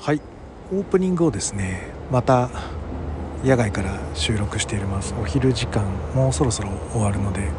[0.00, 0.22] はい。
[0.72, 2.48] オープニングをですねまた
[3.44, 5.14] 野外から収録しています。
[5.20, 5.84] お昼時間
[6.14, 7.50] もうそろそろ終わるので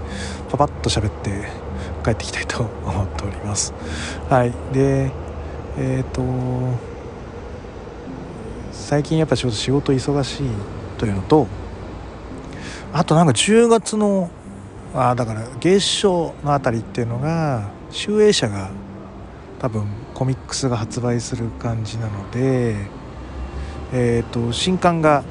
[0.49, 1.47] パパッと喋って
[2.03, 3.75] 帰ってきたいと思っております。
[4.27, 4.51] はい。
[4.73, 5.11] で
[5.77, 6.23] えっ、ー、と
[8.71, 10.49] 最近やっぱちょっと仕事忙しい
[10.97, 11.45] というのと
[12.91, 14.31] あとなんか10月の
[14.95, 16.07] あだから月初
[16.43, 18.71] のあたりっていうのが集英社が
[19.61, 22.75] 多分コミックスが発売する感じなので
[23.93, 25.23] え、ー、と新刊が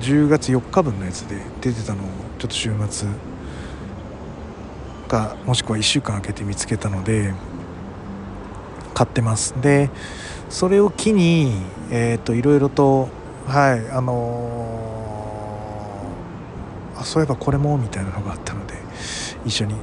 [0.00, 2.06] 10月4日分のやつで出てたのを
[2.38, 3.08] ちょっと週末
[5.08, 7.34] かもしくは1週間空けて見つけたので
[8.94, 9.60] 買ってます。
[9.60, 9.90] で
[10.50, 11.52] それを機に
[11.90, 13.08] えっ、ー、といろいろと
[13.46, 18.74] はいあのー、あそういえばこれもみたいなのがあったので
[19.44, 19.74] 一緒に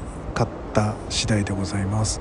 [0.75, 2.19] った次第でございます。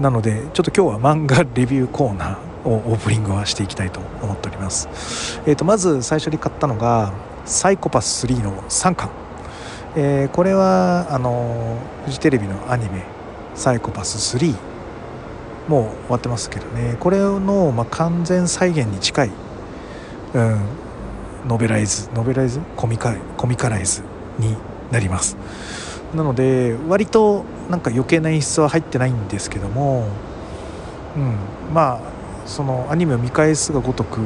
[0.00, 5.40] なのでちょっと今日は漫画レビューコーナーをオープニングはしていきたいと思っております。
[5.46, 7.12] えーと、まず最初に買ったのが
[7.46, 9.10] 「サイコパス3」の3巻、
[9.94, 13.04] えー、これはあのフジテレビのアニメ
[13.54, 14.54] 「サイコパス3」
[15.68, 16.96] もう終わってますけどね。
[16.98, 19.30] これの、まあ、完全再現に近い、
[20.34, 20.60] うん、
[21.48, 22.60] ノベライズノベライズ？
[22.76, 24.02] コミカコミカライズ
[24.38, 24.56] に
[24.90, 25.36] なります。
[26.14, 30.06] なので割となんか余計な演出は入ってないんですけども、
[31.16, 31.36] うん、
[31.72, 32.00] まあ
[32.46, 34.20] そのアニメを見返すがごとく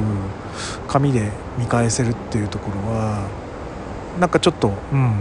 [0.87, 3.27] 紙で見返せるっていうところは
[4.19, 5.15] なんかちょっと、うん、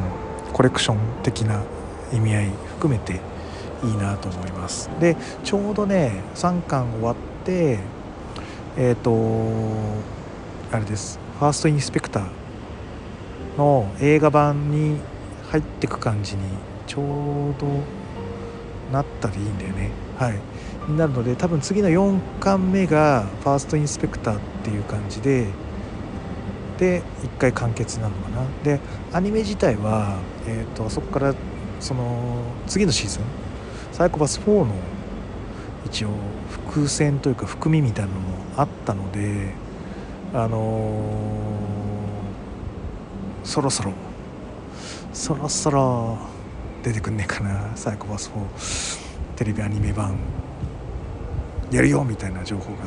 [0.53, 1.63] コレクション的な
[2.13, 3.21] 意味合い含めて
[3.85, 4.91] いいなと思います。
[4.99, 7.79] でちょうどね3巻終わって
[8.77, 9.13] えっ、ー、と
[10.73, 11.21] あれです。
[11.39, 14.99] ファーストインスペクターの映画版に
[15.51, 16.43] 入ってく感じに
[16.87, 17.05] ちょう
[17.61, 17.67] ど
[18.93, 19.91] なったらいいんだよね。
[20.19, 20.41] はい。
[20.89, 25.47] になるので多分次の4巻目がファーストインスペクターっていう感じで
[26.79, 28.43] で1回完結なのかな。
[28.65, 28.81] で
[29.13, 31.35] アニメ自体は、えーと、そこから
[31.81, 33.23] その次のシーズン
[33.93, 34.75] サイコパス4の
[35.85, 36.09] 一応
[36.51, 39.53] 伏線というか含みみたいなのもあったので
[40.35, 43.93] あのー、そろそろ
[45.13, 46.19] そろそろ
[46.83, 47.77] 出てくんねえかな。
[47.77, 50.17] サイコパス4テレビアニメ版。
[51.71, 52.79] やるよみたいな情報が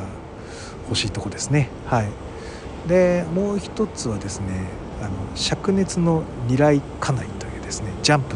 [0.88, 1.70] 欲しいとこですね。
[1.86, 2.10] はい。
[2.88, 4.48] でもう一つはですね
[5.02, 8.36] あの灼熱の二来家内というですねジャンプ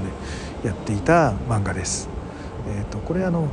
[0.62, 2.10] でやっていた漫画です。
[2.68, 3.48] えっ、ー、とこれあの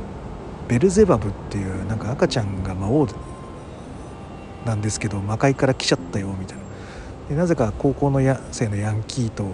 [0.67, 3.07] ベルゼバブっていうなんか赤ちゃんが魔王
[4.65, 6.63] なんですけど魔界から来ちゃったよみたいな。
[7.29, 9.45] でなぜか高校のや生のヤンキーと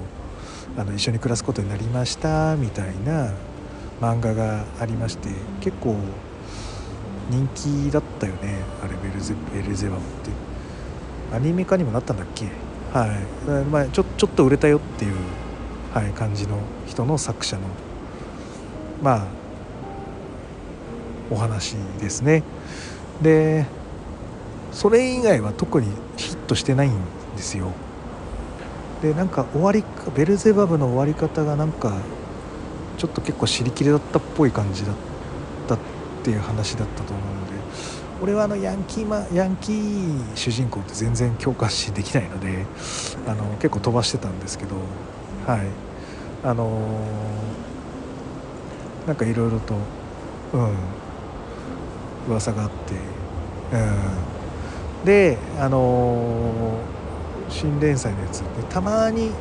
[0.80, 3.34] あの一緒に暮らすことになりましたみたいな
[4.00, 5.28] 漫画がありまして
[5.60, 5.98] 結構
[7.30, 10.32] 人気だったよねあれベルゼベルゼバムって。
[11.36, 12.46] アニメ化にもなったんだっけ？
[12.92, 13.66] はい。
[13.66, 15.16] まあ、ちょちょっと売れたよっていう、
[15.94, 16.58] はい、感じの
[16.88, 17.64] 人の作者の
[19.04, 19.28] まあ
[21.30, 22.42] お話ですね。
[23.22, 23.68] で
[24.72, 25.88] それ以外は特に
[26.18, 26.94] ヒットしてないん
[27.36, 27.74] ですよ。
[29.02, 29.84] でなんか終わり
[30.16, 31.98] ベルゼバブの終わり方がなんか
[32.98, 34.96] ちょっと結構尻切れだったっぽい感じだっ
[35.68, 35.78] たっ
[36.24, 37.54] ていう話だったと思うので
[38.22, 42.66] 俺はあのヤンキーマヤンキー主人公って全然共感しできないので
[43.26, 44.76] あの結構飛ばしてたんですけど
[45.48, 45.68] はい。
[46.44, 49.76] あのー、なんかいろいろと
[50.54, 50.76] うん。
[52.28, 52.94] 噂があって、
[53.74, 56.99] うん、であのー
[57.50, 59.32] 新連載のやつでたまに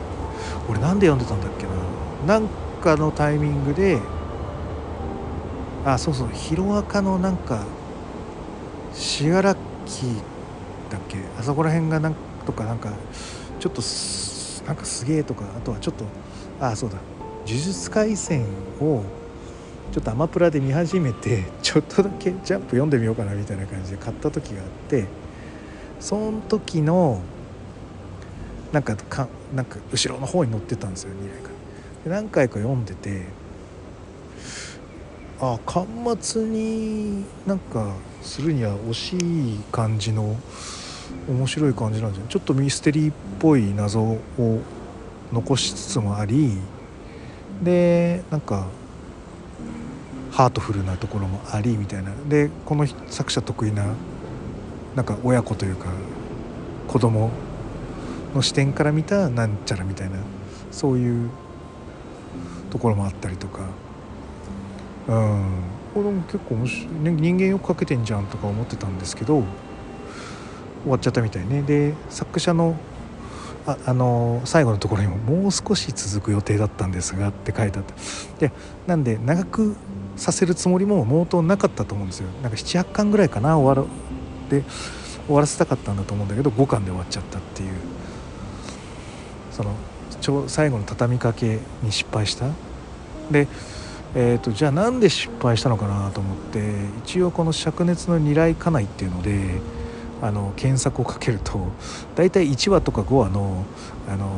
[0.68, 1.66] 俺なんで読んでたんだっけ
[2.26, 2.38] な。
[2.40, 2.48] なん
[2.82, 3.98] かのタイミングで
[5.84, 7.64] あそうそうヒロアカのなんか
[8.92, 11.18] 信楽だっけ。
[11.38, 12.14] あそこら辺がなん
[12.44, 12.92] とかなんか
[13.60, 13.82] ちょっと
[14.66, 16.04] なんかすげえとかあとはちょっと
[16.60, 16.96] あそうだ。
[17.46, 18.44] 呪術廻戦
[18.80, 19.02] を
[19.92, 25.06] ちょっとアマプラで見始めてちょっとだけジャンプ読んでみようかなみたいな感じで買った時があって
[25.98, 27.22] その時の
[28.72, 31.50] なんかかなんか後ろの方に載ってたんですよ2来か
[32.04, 33.24] で何回か読んでて
[35.40, 35.86] あ巻
[36.20, 40.36] 末になんかするには惜しい感じの
[41.28, 42.28] 面白い感じなんじゃない？
[42.28, 44.18] ちょっとミステリーっぽい謎を
[45.32, 46.58] 残しつつもあり
[47.62, 48.66] でなんか
[50.32, 52.10] ハートフルなところもありみたいな。
[52.28, 53.86] でこの作者得意な
[54.94, 55.86] なんか親子というか
[56.88, 57.30] 子供
[58.34, 60.16] の視点から見たなんちゃらみたいな
[60.70, 61.30] そういう
[62.70, 63.60] ところもあったりとか。
[65.08, 65.44] うん。
[65.94, 69.42] これも結構面白い、ね、人間よく描けてんじゃんとか思ってたんですけど
[70.82, 71.62] 終わっちゃったみたいね。
[71.62, 72.76] で作者の
[73.66, 77.94] ああの最後のところにも「もう少し続く予定だったんですが」って書いてあって
[78.48, 78.52] で
[78.86, 79.76] なんで長く
[80.16, 82.28] させるつもりも毛頭なかったと思うんですよ。
[82.42, 83.90] なんか78巻ぐらいかな終わる
[84.50, 84.64] で
[85.26, 87.70] 終わらせたかったんだと思うんだけど5巻で終わっちゃったっていう。
[89.58, 92.46] その最後の畳みかけに失敗した？
[93.30, 93.46] で
[94.14, 96.72] えーと、じゃあなんで失敗したのかなと思って
[97.04, 99.60] 一応この灼熱の二来家内っていうので
[100.22, 101.60] あの検索をかけると
[102.16, 103.64] 大体1話とか5話の
[104.08, 104.30] あの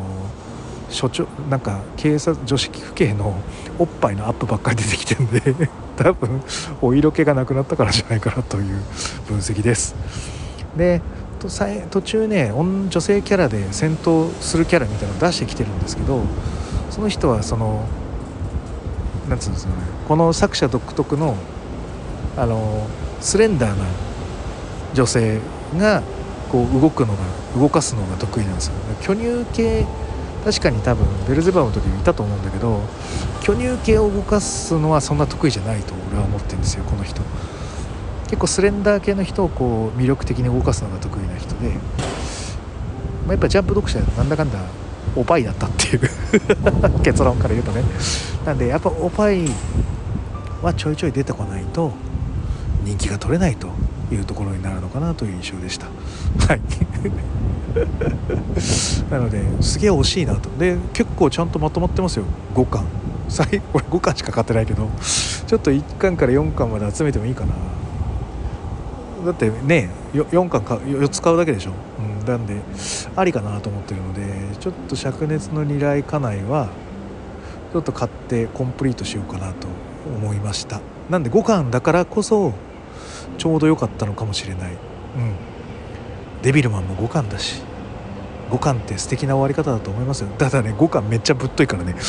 [0.91, 3.41] 所長なんか警察女子府警の
[3.79, 6.43] おっぱいのアップばっかり出てきてるんで 多分
[6.83, 8.83] お色気がなくなったからじゃないかなという
[9.29, 9.95] 分析です。
[10.77, 11.01] で
[11.41, 11.49] と
[11.91, 16.23] 途中ね女性キャラで戦闘するキャラみたいなのを出してきてるんですけど
[16.91, 17.87] その人はその
[19.29, 21.37] なんつうんですかねこの作者独特の
[22.37, 22.87] あの
[23.21, 23.85] スレンダーな
[24.95, 25.41] 女性
[25.77, 26.03] が
[26.51, 27.19] こう動くのが
[27.59, 28.75] 動かすのが得意なんですよ。
[29.03, 29.87] 巨乳系
[30.45, 32.81] 確かに多分ベルゼバブの時にいたと思うんだけど
[33.43, 37.21] 巨乳系を動かすのはそんな得意じゃないと俺は思ってるんですよこの人。
[38.31, 44.61] 結構スレンダー系の人をこう魅力的に動かすのが得意な人で、まあ、やっぱジャンプ読者なんだかんだ
[45.17, 46.01] おパイだったっていう
[47.03, 47.83] 結論から言うとね。
[48.47, 49.51] なんでやっぱおパイ
[50.63, 51.91] はちょいちょい出てこないと
[52.85, 53.67] 人気が取れないと
[54.13, 55.87] いうところになるのかなという印象でした。
[56.47, 56.61] はい。
[59.11, 60.49] なのですげえ惜しいなと。
[60.57, 62.27] で結構ちゃんとまとまってますよ。
[62.55, 62.85] 5巻。
[63.29, 64.89] 最これ5巻しか買ってないけど。
[65.49, 67.55] ちょっと1巻から4巻まで集めてもいいかな。
[69.25, 72.61] だってね4巻か4つ買うだけでしょ、うん、なんで
[73.17, 76.69] ありかなと思ってるのでちょっと灼熱の二来家内は
[77.73, 79.69] ちょっと買ってコンプリートしようかなと
[80.07, 80.81] 思いました。
[81.09, 82.53] なんで5巻だからこそ
[83.39, 84.73] ちょうど良かったのかもしれない。
[84.73, 84.79] うん。
[86.43, 87.63] デビルマンも5巻だし
[88.51, 90.29] 5巻って素敵な終わり方だと思いますよ。
[90.39, 91.95] ただね5巻めっちゃぶっといからね。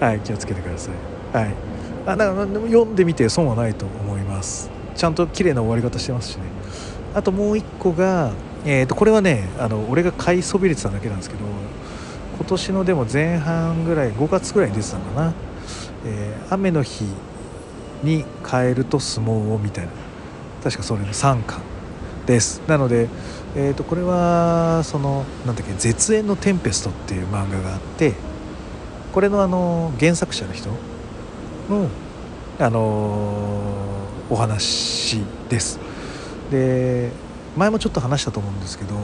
[0.00, 0.94] はい気をつけてください。
[1.36, 1.54] はい。
[2.06, 4.75] あだから読んでみて損はないと思います。
[4.96, 6.42] ちゃんと綺麗な終わり方してますしね。
[7.14, 8.32] あともう一個が、
[8.64, 11.44] えー、とこれはねあの俺が買いそびれてただけなんですけど
[12.36, 15.34] 今年のでも前半ぐらい5月ぐらいに出てたのかな、
[16.04, 17.04] えー、雨の日
[18.02, 19.92] に変えると相撲をみたいな。
[20.62, 21.60] 確かそれの3巻
[22.26, 22.60] です。
[22.66, 23.08] なので、
[23.54, 28.14] えー、とこれはそのなんだっけ「絶縁のテンペスト」っていう漫画があって
[29.12, 30.68] これのあの原作者の人
[31.70, 31.88] の
[32.58, 32.80] あの
[34.30, 35.78] お話です。
[36.50, 37.10] で
[37.56, 38.94] 前もちょっと話したと思うんですけど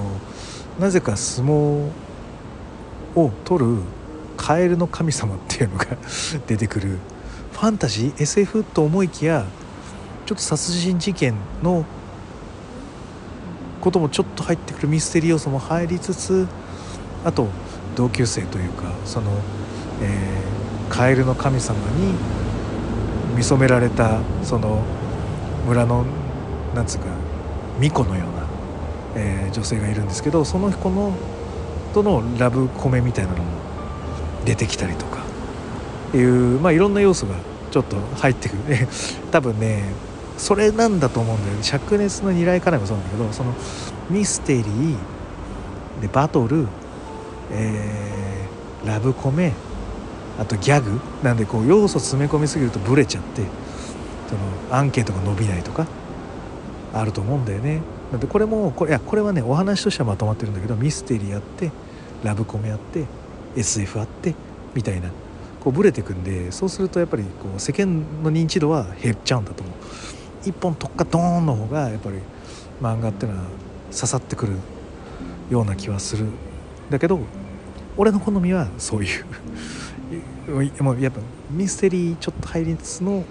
[0.78, 1.90] なぜか相撲
[3.14, 3.82] を取る
[4.36, 5.86] カエルの神様っていうのが
[6.46, 6.98] 出てくる。
[7.52, 9.44] ファンタジー SF と思いきや
[10.24, 11.84] ちょっと殺人事件の
[13.80, 14.88] こともちょっと入ってくる。
[14.88, 16.48] ミステリー要素も入りつつ
[17.24, 17.48] あと
[17.94, 19.30] 同級生というかその、
[20.00, 22.14] えー、カエルの神様に
[23.34, 24.82] 見初められたその
[25.66, 26.04] 村の
[26.74, 27.06] なんつうか
[27.80, 28.46] 巫女のような、
[29.16, 31.12] えー、女性がいるんですけどその子の
[31.94, 33.44] とのラブコメみたいなのも
[34.44, 35.22] 出てきたりとか
[36.14, 37.34] いう、まあ、いろんな要素が
[37.70, 38.88] ちょっと入ってくる。
[39.30, 39.82] 多分ね
[40.36, 41.60] それなんだと思うんだよね。
[41.62, 43.54] 灼熱の二来家内もそうなんだけどその
[44.10, 44.96] ミステリー
[46.00, 46.66] でバトル、
[47.50, 49.52] えー、ラブコメ
[50.38, 51.00] あとギャグ？
[51.22, 53.42] なんでこう要素詰め込みすぎるとブレちゃって
[54.28, 54.34] そ
[54.70, 55.86] のアンケートが伸びないとか？
[56.94, 57.80] あると思うんだよね。
[58.10, 61.70] なんでこれもこれいやこれはねお話としてはまとまってるんだけどミステリーあって
[62.22, 63.04] ラブコメあって
[63.56, 64.34] SF あって
[64.74, 65.10] みたいな
[65.60, 69.74] こうブレてくんでそうするとやっぱりこう世間の認知度は減っちゃうんだと思う。
[70.44, 72.18] 一本特化ドーンの方がやっぱり
[72.80, 73.44] 漫画っていうのは
[73.92, 74.56] 刺さってくる
[75.50, 76.26] ような気はする。
[76.90, 77.20] だけど
[77.96, 79.24] 俺の好みはそういう。
[80.80, 81.20] もうやっぱ
[81.50, 83.24] ミステリーちょっと入りつつの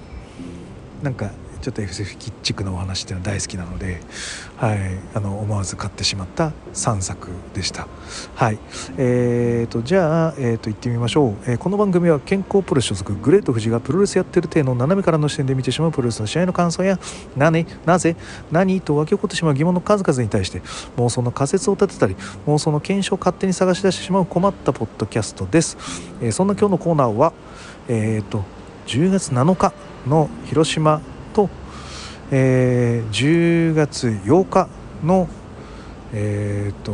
[1.02, 4.02] なんかちょっと SF キッチクなお話っていうのは大好きなので、
[4.58, 4.80] はい、
[5.14, 7.88] あの思わず買ってしまった3作でした。
[8.36, 8.60] はい
[8.98, 17.00] えーと、じゃあ、えーと、行ってみましょう、えー、この番組は健康プロ所属グレート富士がプロレスやってる体の斜めからの視点で見てしまうプロレスの試合の感想や
[17.38, 18.16] 何なぜ
[18.52, 20.62] 何と湧き起こってしまう疑問の数々に対して
[20.98, 22.16] 妄想の仮説を立てたり
[22.48, 25.78] 妄想の検証を勝手に探し出してしまう困ったポッドキャストです。
[26.22, 27.34] えー、そんな今日のコーナーは、
[27.88, 28.44] えーと
[28.88, 29.74] 10月7日
[30.08, 31.50] の広島と、
[32.32, 34.70] えー、10月8日
[35.04, 35.28] の
[36.14, 36.94] えっ、ー、と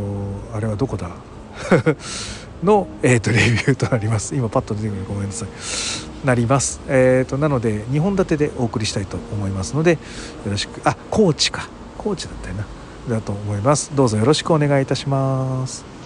[0.56, 1.10] あれはどこだ？
[2.62, 4.34] の、えーと、レビューとなります。
[4.34, 5.48] 今パッと出てくるごめんなさい。
[6.26, 9.98] なります、えーと、なので2本立てでお送りしたいと思いますのでよ
[10.50, 10.80] ろしく。
[10.84, 11.68] あ高知か。
[11.96, 12.66] コーチだったよな。
[13.08, 13.92] だと思います。
[13.94, 15.97] どうぞよろしくお願いいたします。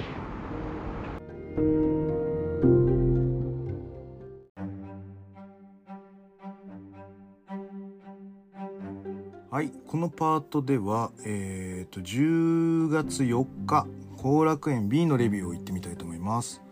[9.92, 16.62] このパートではえっ、ー、と10月4日後楽園 B のレビューを言ってみたいと思います。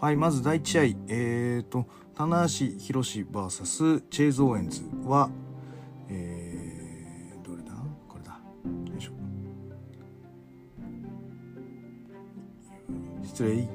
[0.00, 5.28] はいまず第1試合えっ、ー、と棚橋宏 VS チェイズ・オーエンズは
[6.08, 7.72] えー、どれだ？
[8.06, 8.38] これだ。
[8.92, 9.10] よいしょ。
[13.24, 13.68] 失礼。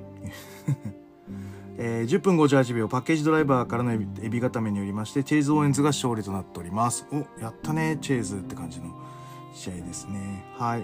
[1.78, 7.08] えー、10分58秒パッケージドライバーからのエビ固めによりましてチェイズ・オーエンズが勝利となっております。
[7.12, 8.94] おやったねチェイズって感じの
[9.54, 10.46] 試合ですね。
[10.58, 10.84] はい。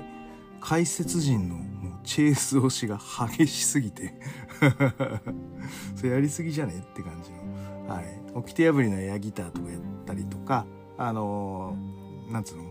[0.61, 2.99] 解説陣のもうチェイス推しが
[3.37, 4.19] 激しすぎて。
[5.95, 7.93] それやりすぎじゃねって感じの。
[7.93, 8.05] はい。
[8.33, 10.65] 掟破りのエアギターとかやったりとか
[10.97, 12.63] あのー、なんつうの？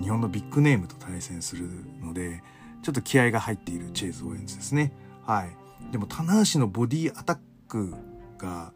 [0.00, 1.68] 日本のビッグネームと対戦する
[2.00, 2.42] ので
[2.82, 4.92] ちょっと気合が入っているチェイズ・オーエンズですね。
[5.24, 5.61] はい。
[5.90, 7.94] でも棚橋のボディアタック
[8.38, 8.72] が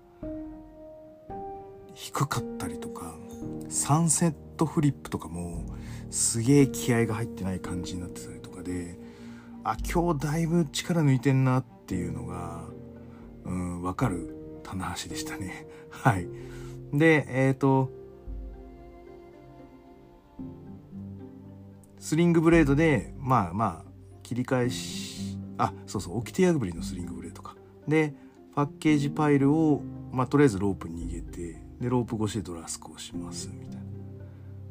[1.94, 3.14] 低かったりとか
[3.68, 5.64] 3セットフリップとかも
[6.10, 8.98] すげえ気合が入ってない感じになってたりとかで
[9.64, 12.64] あ今日だいぶ力抜いてんなっていうのが
[13.44, 15.66] うん分かる棚橋でしたね。
[15.90, 16.28] はい。
[16.92, 17.90] でえっ、ー、と
[21.98, 23.90] スリングブレードでまあまあ
[24.22, 26.18] 切り返しあそうそう。
[26.18, 27.56] 掟破りのスリングブレードか。
[27.88, 28.14] で
[28.54, 29.82] パッケージパイルを
[30.12, 33.82] まあとりあえずロープに逃げてでロープ越しでドラスクをしますみたいな。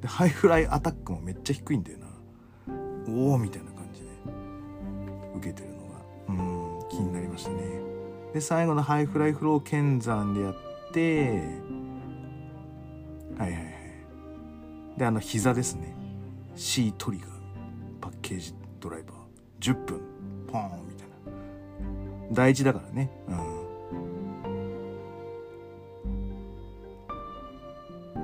[0.01, 2.05] でハイフライアタックもめっちゃ低いんだよな。
[3.07, 4.07] おおみたいな感じで。
[5.37, 6.01] 受けてるのが。
[6.29, 6.89] うん。
[6.89, 7.57] 気になりましたね。
[8.33, 10.55] で最後のハイフライフロー剣山でやっ
[10.91, 11.29] て
[13.37, 13.63] はいはいはい。
[14.97, 15.95] であの膝ですね。
[16.55, 17.29] C トリガー。
[18.01, 19.15] パッケージドライバー。
[19.61, 20.14] 10分。
[20.55, 22.33] ポーンみたいな。
[22.33, 23.11] 大事だからね。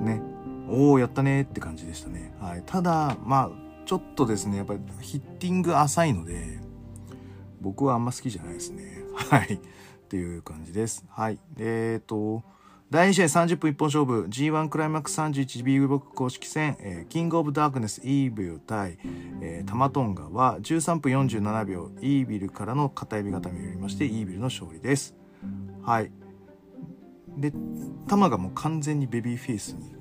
[0.00, 0.04] ん。
[0.04, 0.22] ね。
[0.68, 2.34] おおやったねって感じでしたね。
[2.40, 2.62] はい。
[2.64, 3.50] ただまあ
[3.84, 6.60] ちょっとですねやっぱりヒッティング浅いので
[7.60, 9.04] 僕はあんま好きじゃないですね。
[9.14, 9.54] はい。
[9.54, 9.58] っ
[10.08, 11.04] ていう感じです。
[11.10, 11.38] はい。
[11.58, 12.42] えっ、ー、と
[12.92, 14.26] 第2試合30分一本勝負。
[14.28, 18.98] G1 クライマックス 31B ブロック公式戦、えー、キングオブダークネスイービル対、
[19.40, 21.90] えー、タマトンガは13分47秒。
[22.02, 25.16] イービルからの片指固めによりましてイービルの勝利です。
[25.82, 26.12] はい。
[27.38, 27.50] で
[28.08, 29.96] タマがもう完全にベビーフェイスに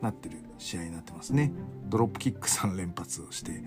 [0.00, 1.52] なってる試合になってますね。
[1.84, 3.62] ドロップキック3連発をして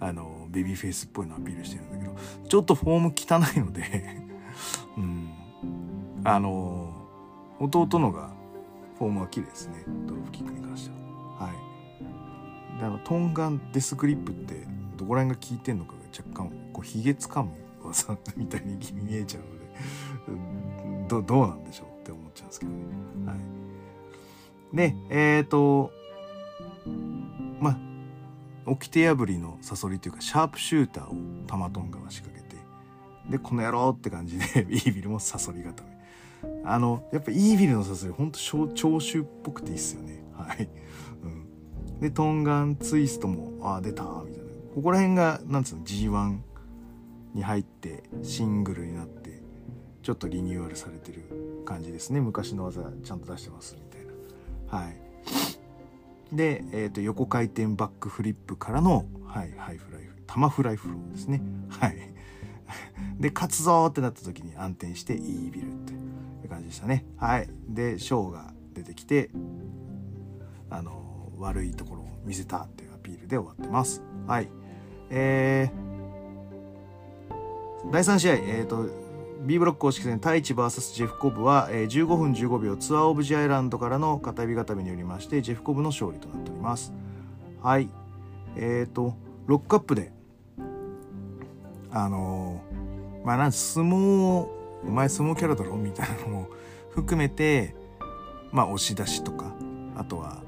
[0.00, 2.16] あのベビーフェイスっぽいのアピールしてるんだけど。
[2.48, 4.18] ちょっとフォーム汚いので。
[4.98, 5.30] うん。
[6.24, 6.95] あの
[7.58, 8.30] 弟のが
[8.98, 9.84] フォームは綺麗ですね。
[10.06, 10.90] ドロップキックに関して
[11.38, 11.46] は。
[11.46, 12.78] はい。
[12.78, 17.50] であのトンガンデスグリップってどこら辺が効いてんのかが若干こうひげつかむ
[17.82, 20.40] 技みたいに見えちゃうの
[21.02, 22.78] で どどうなんでしょうって思っちゃうんですけどね。
[23.26, 23.38] はい。
[24.76, 25.90] でえっ、ー、と
[27.60, 27.78] まあ
[28.66, 32.60] 掟破りのサソリというかシャープシューターをタマトンガは仕掛けて
[33.30, 35.95] でこの野郎って感じで イービルもサソリ固め。
[36.64, 38.38] あのやっぱイービルのさすがほんと
[38.74, 40.22] 長州っぽくていいっすよね。
[40.34, 40.68] はい、
[41.22, 44.50] うん、でトンガンツイストもああ出たみたいな。
[44.74, 46.38] ここら辺がなんつうの G1
[47.34, 49.42] に入ってシングルになって
[50.02, 52.20] ちょっとリニューアルされてる感じですね。
[52.20, 54.06] 昔の技ちゃんと出してますみたい
[54.70, 54.78] な。
[54.78, 54.96] はい。
[56.32, 61.40] で、えー、と横回転バックフリップからの、はい、ハイフライタマフライフローですね。
[61.70, 61.96] はい。
[63.18, 65.92] で勝つぞってなった時に暗転してイービルって。
[66.46, 67.04] って感じでしたね。
[67.18, 67.48] はい。
[67.68, 69.30] でショーが出てきて
[70.70, 74.02] あの悪いところを見せたっていうアピールで終わってます。
[74.26, 74.48] はい。
[75.10, 78.88] えー、第3試合えっ、ー、と
[79.44, 86.92] B ブロック公式戦太一 VS ジェフコブは、えー、15分15秒ツアーオブジアイランドからの片指固めによりましてジェフコブの勝利となっております。
[87.62, 87.88] はい。
[88.56, 89.14] えっ、ー、と
[89.46, 90.12] ロックアップで
[91.90, 95.76] あのー、まあなん相撲お前相撲キャラだろ？
[95.76, 96.48] みたいなのも
[96.90, 97.74] 含めて
[98.52, 99.52] まあ押し出しとか
[99.96, 100.42] あとは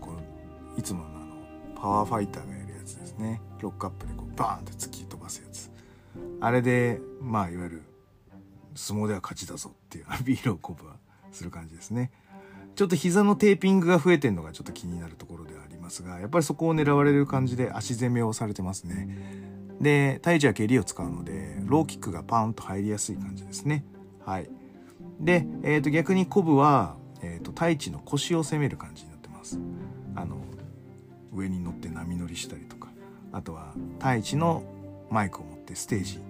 [0.00, 0.10] こ
[0.76, 3.40] ういつものあのパワーファイターがやるやつですね。
[3.60, 5.70] ロックアップでこうバーンって突き飛ばすやつ。
[6.40, 7.82] あれでまあいわゆる
[8.74, 10.96] 相撲では勝ちだぞっていう アピールを鼓舞は
[11.32, 12.10] する感じですね。
[12.74, 19.08] ちょっと膝のテーピングが増えてるのがちょっと気になるところではありますがやっぱりそこを狙われる感じで足攻めをされてますね。
[19.80, 23.84] で太一は蹴りを使うのでローキックがパーンと入りやすい感じですね。
[24.24, 24.48] はい。
[25.20, 29.58] で、えー、と逆にコブは、えー、と太一の腰を攻める感じになってます。
[30.14, 30.38] あの
[31.32, 32.88] 上に乗って波乗りしたりとか。
[33.32, 34.62] あとは太一の
[35.10, 36.20] マイクを持ってステージっ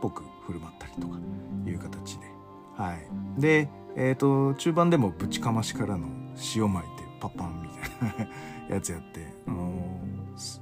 [0.00, 1.18] ぽく振る舞ったりとか。
[1.66, 2.26] いう形で。
[2.76, 3.40] はい。
[3.40, 6.06] でえっ、ー、と中盤でもぶちかましからの
[6.54, 8.26] 塩巻いてパパンみたい
[8.68, 10.60] なやつやって、あのー、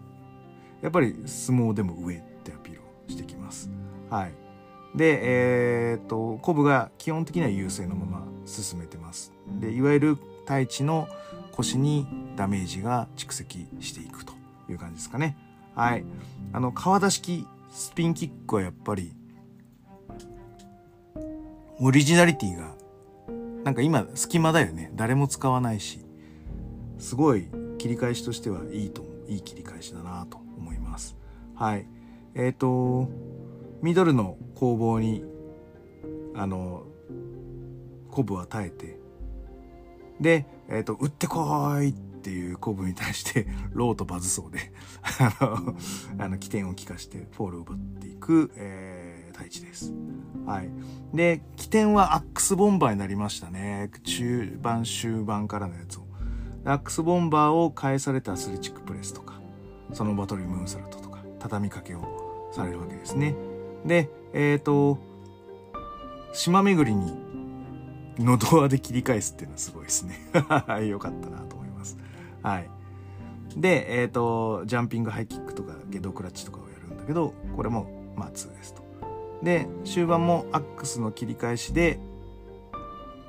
[0.83, 3.71] やっぱり相撲でも上ってアピールをしてきます。
[4.11, 4.33] はい
[4.95, 5.21] で
[5.93, 11.09] えっ、ー、とコブが基本的には優勢のまま進めてますでいわゆる太一の
[11.59, 14.33] 腰にダメージが蓄積していくと
[14.71, 15.37] いう感じですかね。
[15.75, 16.05] はい。
[16.53, 19.12] あの、川田式スピンキックはやっぱり、
[21.81, 22.75] オリジナリティが、
[23.65, 24.93] なんか今隙間だよね。
[24.95, 25.99] 誰も使わないし、
[26.99, 27.49] すごい
[27.79, 31.17] 切り返しとしてはいいと、いい切り返しだなと思います。
[31.57, 31.87] はい。
[32.37, 33.09] えっ、ー、と、
[33.82, 35.25] ミドルの攻防に、
[36.35, 36.87] あの、
[38.11, 38.99] コブは耐えて、
[40.20, 44.73] で、えっ、ー、と、撃ってこーいっていうコブに対して、 ローとバズソーで
[45.20, 45.76] あの、
[46.25, 49.94] あの、機転を利かしてフォールを奪っていく、えー、太一です。
[50.44, 50.70] はい。
[51.14, 53.90] で、起点はアックスボンバーになりましたね。
[54.02, 56.08] 中盤、終盤からのやつを。
[56.64, 59.40] アックスボンバーを返されたアスレチックプレックスとか、
[59.92, 63.35] そのバトルムーンサルトとか、畳みかけをされるわけですね。
[63.88, 64.99] で、えっ、ー、と、
[66.33, 67.16] 島巡りに
[68.18, 70.21] のドアで切り返すっていうのはすごいですね。
[70.87, 71.97] よかったなと思います。
[72.42, 72.71] はい。
[73.57, 78.83] で、えっ、ー、と、ジャンピングハイキックとかゲドクラッチとかをやるんだけど、これも、まあ2ですと。
[79.42, 81.99] で、終盤もアックスの切り返しで、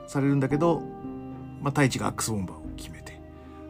[0.07, 0.81] されるんだけど、
[1.61, 3.21] まあ、太一がアックスボンバーを決めて。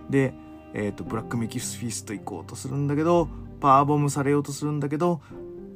[0.10, 0.34] で、
[0.74, 3.27] えっ、ー、と、ブラックメキスフィスト行こうとするんだけど、
[3.60, 5.22] パワーボムされようとするんだけど、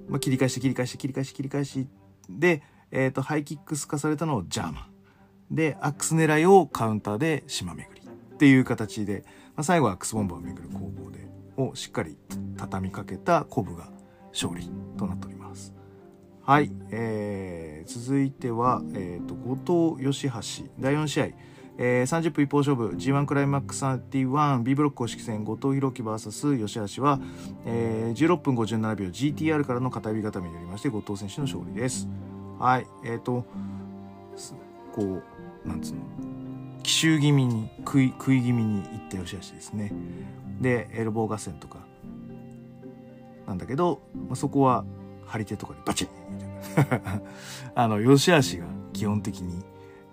[0.08, 1.88] まあ、切り返して切り返して切り返し切り返し
[2.30, 5.56] で、え、ー、と、ハイキックすかされたのをジャーマン。
[5.56, 9.24] で、アックス狙いをカウンターで島巡りっていう形で、
[9.56, 11.24] まあ、最後はアックスボンバーを巡る攻防で、
[11.58, 12.18] をしっかり
[12.58, 13.90] 畳みかけたコブが
[14.32, 15.74] 勝利となっております。
[16.42, 21.28] はい、えー、続いては、えーと、後藤義橋第4試合、
[21.78, 27.20] えー、30分一方勝負 G1 クライマックス 31B ブロック公式戦後藤弘樹 VS 吉橋は、
[27.66, 32.08] えー、16分57秒 GTR からの片指固めによりまして後藤選手の勝利です。
[32.60, 33.46] はいえーと
[34.94, 35.22] こ
[35.66, 36.02] うなんつうの
[36.84, 39.92] 奇襲気味に食い食い気味にいった良し悪しですね。
[40.62, 41.80] でエルボー合戦とか。
[43.48, 44.86] なんだけど、まあ、そこは
[45.26, 46.08] 張り手とかでバチン！
[46.78, 47.22] みたいな。
[47.76, 49.64] あの良し悪しが基本的に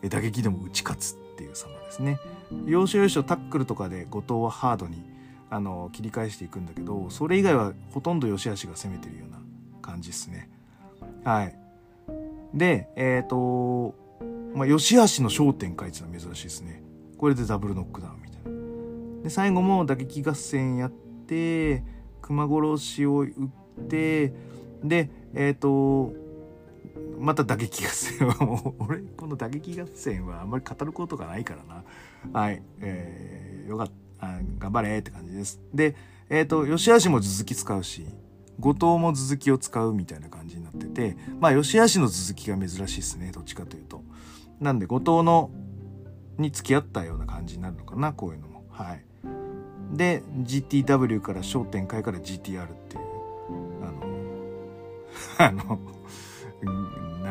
[0.08, 2.20] 打撃でも打ち勝つっていう様ですね
[2.66, 5.03] 要所要所タックルとかで後藤はハードに
[5.48, 9.40] あの切り返していくんだけどそれ以外はほとんど良し悪しが攻めてるような
[9.81, 10.50] 感じですね
[11.24, 11.57] はい
[12.53, 13.98] でえっ、ー、と
[14.55, 16.83] まあ、吉橋の焦点かいてのは珍しいですね。
[17.18, 19.22] これでダブルノックダウンみたいな。
[19.22, 21.85] で、最後も打撃合戦やって、
[22.20, 24.35] 熊殺しを打って、
[24.83, 26.12] で、えっ、ー、と、
[27.20, 31.85] また打撃合戦は もう、俺、この打撃合戦はあんまり語ることがないからな。
[32.38, 32.62] はい。
[32.80, 33.92] えー、よかった。
[34.59, 35.61] 頑張れって感じです。
[35.72, 35.96] で、
[36.28, 38.06] えっ、ー、と、吉橋も続き使うし、
[38.59, 43.30] 後藤も続きを使うみたいな感じになってて、まあ、吉橋の続きが珍しいですね。
[43.33, 44.02] どっちかというと。
[44.61, 45.50] なんで、後藤の、
[46.38, 48.64] に付き合ったような感じになるのかな、こういうのも。
[48.70, 49.04] はい。
[49.92, 53.02] で、GTW から焦点会から GTR っていう、
[55.38, 55.80] あの、 あの、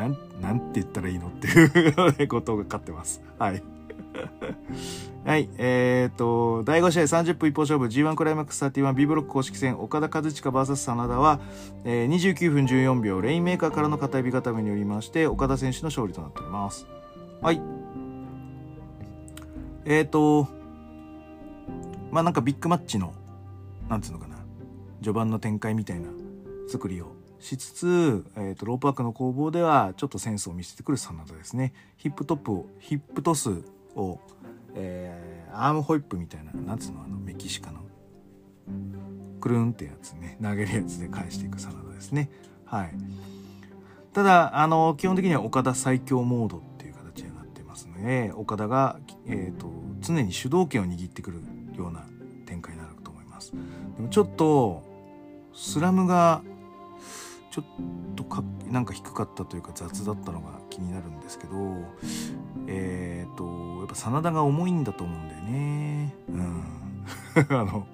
[0.00, 3.22] なん、なんて言ったらいいのっていうことが勝ってます。
[3.38, 3.62] はい。
[5.24, 5.48] はい。
[5.58, 11.40] えっ、と、第5試合30分一方勝負 G1 クライマックス 31B ブロック公式戦岡田和親 VS 真田は、
[11.84, 16.86] えー、29分14秒レインメーカーからの片指固めによりまして岡田選手の勝利となっております。
[17.42, 17.60] はい。
[19.84, 20.48] えっ、と、
[22.10, 23.12] まあなんかビッグマッチの、
[23.88, 24.36] なんつうのかな、
[25.02, 26.08] 序盤の展開みたいな
[26.68, 31.72] 作りをしつつ、えーと、ロープワークの攻防ではちょっとセンスを見せてくる真田ですね。
[31.96, 33.62] ヒップトップを、ヒップトス
[33.96, 34.20] を、
[34.74, 37.80] えー、アームホイップみたいな、なんつうの、あの、メキシカの、
[39.40, 42.30] クルーンってやつね、投げるやつで返していく真田ですね。
[42.64, 42.94] はい。
[44.12, 46.70] ただ、あの、基本的には岡田最強モード
[48.00, 51.40] ね岡田が、えーと、常に主導権を握ってくる
[51.76, 52.04] ような
[52.46, 54.82] 展開になると思いますでもちょっと
[55.54, 56.42] スラムが
[57.50, 57.64] ちょっ
[58.14, 61.54] とかなんか低かったというか雑だったのが気になるんですけど
[62.68, 66.14] えっ、ー、とやっぱ真田が重いんだと思うんだよね。
[66.28, 66.64] うん。
[67.50, 67.86] あの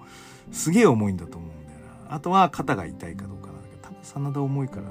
[0.53, 2.15] すげえ重いんだと思うんだよな。
[2.15, 4.83] あとは肩が痛いかどうかなんだけど多分真田重いから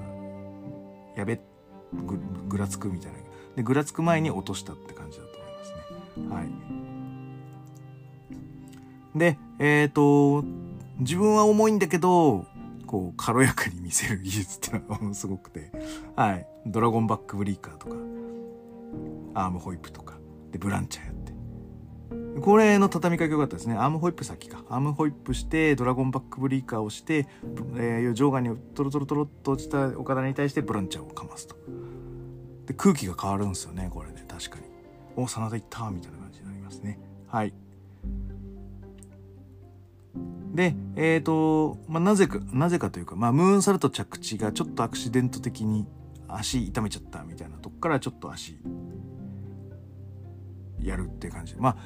[1.15, 1.39] やべ
[1.93, 3.19] ぐぐらつくみたいな。
[3.55, 5.71] でぐらつく前に落としたって感じだと思います
[6.19, 6.35] ね。
[6.35, 6.49] はい。
[9.17, 10.43] でえっ、ー、と、
[10.99, 12.45] 自分は重いんだけど、
[12.85, 15.71] こう、軽やかに見せる技術ってのがものすごくて、
[16.15, 16.47] はい。
[16.65, 17.95] ドラゴンバックブリーカーとか、
[19.33, 20.17] アームホイップとか、
[20.51, 22.41] で、プランチャーやって。
[22.41, 23.75] これの畳みかけ良かったですね。
[23.75, 24.63] アームホイップ先か。
[24.69, 27.27] アームホイップして、ドラゴンバックブリーカーをして、
[27.77, 31.55] えー、場外にトロトロトロっと落ちたオカダに対してプランチャーをかますと。
[32.65, 34.25] で、空気が変わるんですよね、これね。
[34.27, 34.63] 確かに。
[35.15, 36.99] お、真田いったみたいな感じになりますね。
[37.27, 37.53] はい。
[40.55, 45.85] で、えっ、ー、と、まあ、なぜか、なぜかというか、まあ、ムーンサルト着地がちょっとアクシデント的に
[46.27, 48.57] 足痛めちゃったみたいなとこからちょっと足
[50.81, 51.61] やるって感じで。
[51.61, 51.77] まあ、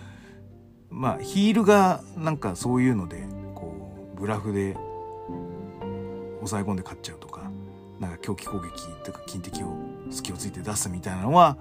[0.90, 4.76] まあ、ヒールがなんかそういうので、こう、ブラフで
[6.38, 7.52] 抑え込んで勝っちゃうとか、
[8.00, 9.76] なんか狂気攻撃とか金敵を
[10.10, 11.58] 隙をついて出すみたいなのは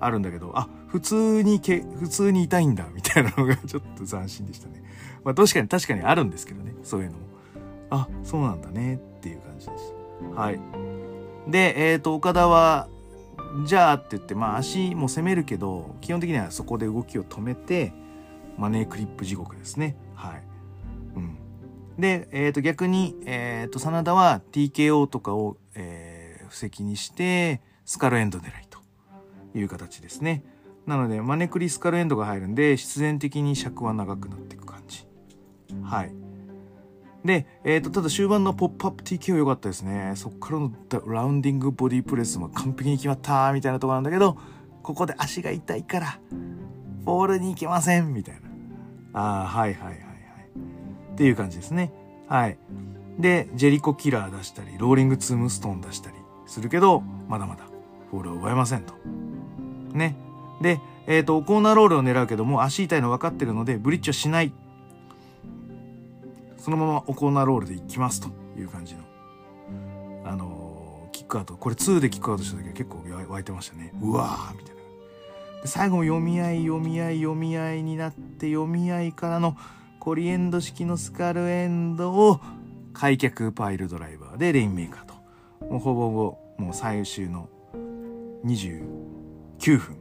[0.00, 4.82] あるんだけど、あ、普通にけ、普通に痛いんだみたいなのがちょっと斬新でしたね。
[5.24, 7.32] まあ確かに確かにあるんですけどね、そういうのも。
[7.90, 9.94] あ、そうなんだねっていう感じです。
[10.34, 10.60] はい。
[11.46, 12.88] で、えっ、ー、と、岡田は、
[13.66, 17.92] じゃあって言って、まあ足も攻めるけど、基本的にはそこで動きを止めて、
[18.56, 19.96] マネークリップ地獄ですね。
[20.14, 20.42] はい。
[21.16, 21.38] うん。
[21.98, 28.78] で、えっ、ー、と逆に、えっ、ー、と、真田は TKO とかを、えー、布石にして、スカルエンド狙いと
[29.54, 30.44] いう形ですね。
[30.86, 34.62] なので、マネクリスカルエンドが入るんで、必然的に尺は長くなっていく。
[35.82, 36.12] はい。
[37.24, 40.12] で、えっ、ー、と、ただ終盤のポップアップ TKO 良かったですね。
[40.16, 40.72] そっからの
[41.06, 44.36] ラウンディングボディプレスも完璧に決まったみたいなところなんだけど、
[44.82, 46.18] ここで足が痛いから、
[47.04, 49.20] ボールに行けませんみたいな。
[49.20, 50.00] ああ、はいはいはいはい。
[51.12, 51.92] っていう感じですね。
[52.28, 52.58] はい。
[53.18, 57.66] で、ジェリコキラー出したり、ローリングツームストーン出したりするけど、まだまだ
[58.10, 58.94] ボールを奪えませんと。
[59.92, 60.16] ね。
[60.60, 64.52] で、えっ、ー、と、コーナーロールを狙うけども、足痛いの分かってるので、ブリッジはしない
[66.62, 69.02] そのままコーナーロールでいきますという感じの、
[70.24, 71.56] あのー、キックアウト。
[71.56, 73.92] これ2でキックアウトした時は結構湧いてましたね。
[74.00, 74.82] うわーみたいな。
[75.62, 79.56] で最後も読み合い、読み合い、読み合いになって、読み合いからの
[79.98, 82.38] コリエンド式のスカルエンドを
[82.92, 85.14] 開脚パイルドライバーでレインメーカーと。
[85.66, 87.48] もうほぼほぼもう最終の
[88.44, 89.96] 29分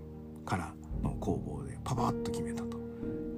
[0.45, 2.77] からの攻防でパパッと決めたと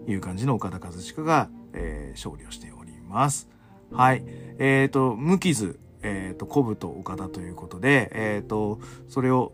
[0.10, 2.73] いう感じの岡田和親が、えー、勝利をして
[3.14, 3.48] ます。
[3.92, 4.24] はい。
[4.58, 9.54] えっ、ー、と、無傷、えっ、ー、と、コブと岡田ということで、えっ、ー、と、それを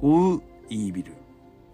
[0.00, 1.12] 追うイービル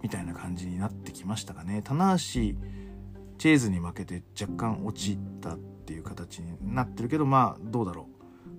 [0.01, 1.81] みたいな感じになってきましたかね。
[1.83, 8.07] 棚橋、チェーズに負けて若干落ちたっていう形になってるけど、まあ、どうだろ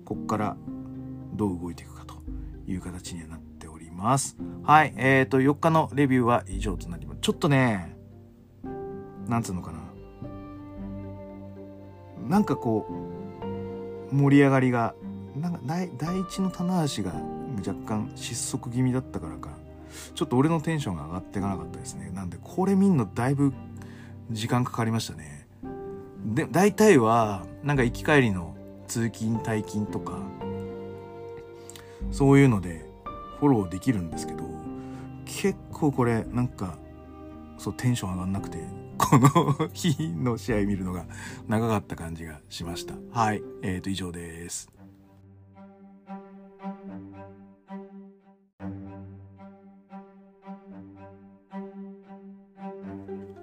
[0.01, 0.05] う。
[0.05, 0.55] こっから
[1.33, 2.15] どう動いていくかと
[2.65, 4.37] いう形にはなっております。
[4.63, 4.93] はい。
[4.95, 7.19] えっ、と、4日のレビューは以上となります。
[7.21, 7.97] ちょっとね、
[9.27, 9.88] なんつうのかな。
[12.29, 12.85] なんかこ
[14.11, 14.93] う盛り上がりが
[15.35, 15.89] なんか第
[16.21, 17.13] 一の棚橋が
[17.57, 19.49] 若干失速気味だったからか
[20.13, 22.11] ちょっと俺のテンションが上がっていかなかったですね。
[22.13, 23.53] なんでこれ見んのだいぶ
[24.31, 25.47] 時間かかりましたね。
[26.23, 28.55] で大体はなんか行き帰りの
[28.87, 30.19] 通勤退勤とか
[32.11, 32.85] そういうので
[33.39, 34.43] フォローできるんですけど
[35.25, 36.77] 結構これなんか
[37.57, 38.59] そうテンション上がんなくて
[38.99, 41.05] この日の試合見るのが
[41.47, 42.95] 長かった感じがしました。
[43.11, 43.41] はい。
[43.63, 44.69] えっ、ー、と、以上です。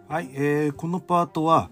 [0.09, 1.69] はい、えー、このパートは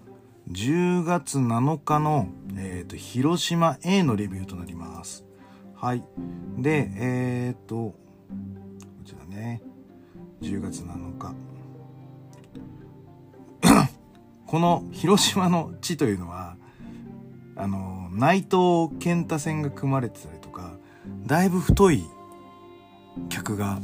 [0.50, 5.24] 10月7日の、えーと、広島 A のレビューとなります。
[5.76, 6.02] はい。
[6.58, 7.94] で、えっ、ー、と、こ
[9.04, 9.62] ちらね、
[10.40, 11.53] 10月7日。
[14.46, 16.56] この広島の地というのは、
[17.56, 20.72] あの、内藤健太線が組まれてたりとか、
[21.26, 22.04] だいぶ太い
[23.28, 23.80] 客が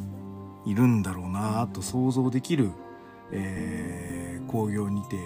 [0.66, 2.70] いるんだろうなと想像できる、
[3.33, 5.16] えー、工業にて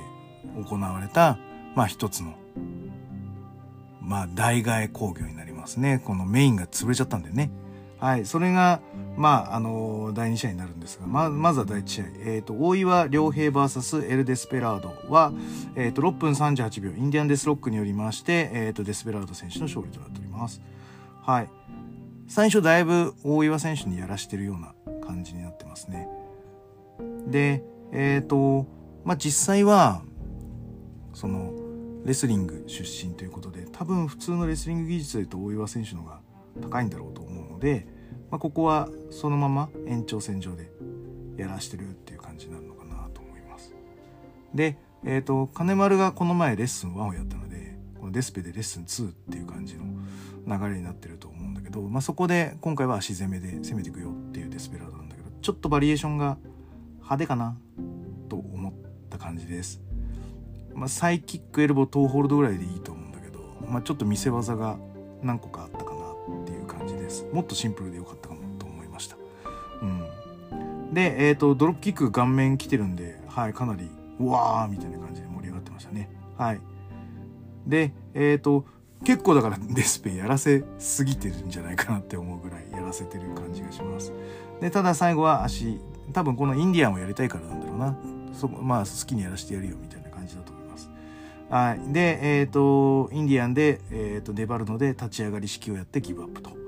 [0.69, 1.39] 行われた、
[1.75, 2.35] まあ一つの、
[4.01, 6.01] まあ代替工業になりますね。
[6.05, 7.51] このメインが潰れちゃったんでね。
[8.05, 8.27] はい。
[8.27, 8.83] それが、
[9.17, 12.05] まあ、あの、第2試合になるんですが、ま、まずは第1試合。
[12.05, 15.33] えっ、ー、と、大岩良平 VS エル・デスペラードは、
[15.75, 20.61] えっ、ー、と、6分38秒、インディアンデスロックによりまして、えっ、と、デスペラード選手の勝利となっております。
[21.23, 21.49] はい。
[22.29, 26.07] 最初だいぶ大岩選手にやらしてるような感じになってますね。
[27.27, 28.67] で、えっ、と、
[29.07, 30.03] まあ、実際は、
[31.15, 31.55] その、
[32.05, 36.21] レスリング出身ということで、多分普通のレスリング技術で言うと大岩選手の方が
[36.61, 37.34] 高いんだろうと思う
[37.65, 37.87] で、
[38.31, 40.71] まあ、ここはそのまま延長線上で
[41.39, 43.75] やらしてるっていう感じになるのかなと思います。
[44.55, 49.85] で、えっ、ー、と金丸がこの前レッスン1をやったのでこのデスペでレッスン2っていう感じの
[50.47, 56.37] 流れになってると思うんだけど、まあ、そこで今回は足攻めで攻めていくよっていうデスペラードなんだけどちょっとバリエーションが
[56.97, 57.57] 派手かな
[58.29, 58.73] と思っ
[59.09, 59.81] た感じです。
[60.75, 64.77] まあ、サイキックエルボートーホールドぐらいでいいと思うんだけど、まあ、ちょっと見せ技が
[65.23, 65.94] 何個かあったかな
[67.15, 67.27] です。
[67.33, 69.17] もっとシンプルでよかったかもと思いました。
[69.83, 70.95] うん。
[70.95, 76.11] でえっ、ー、とドロップキック顔面来てるんではいかなりうわーみたいな感じで盛り上がってましたね。
[76.37, 76.61] はい。
[77.67, 78.67] でえっ、ー、と
[79.05, 84.13] 結構だからデスペやらせすぎてるんじゃないかなって思うぐらいやらせてる感じがします。
[84.61, 85.81] でただ最後は足
[86.13, 87.97] 多分このインディアンをやりたいからなんだろうな。
[88.33, 90.91] そまあ好きにやらせてやるよみたいな感じだと思います。
[91.51, 91.93] はい。
[91.93, 96.64] で、えっ、ー、と、インディアンで、えっ、ー、と、粘るので、立ち上がり式をやってギブアップと。